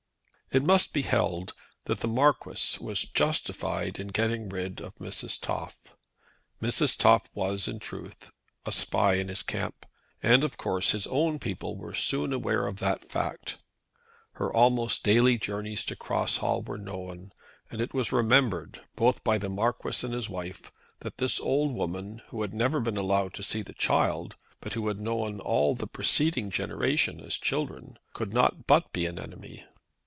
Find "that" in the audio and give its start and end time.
1.85-2.01, 12.79-13.09, 20.99-21.17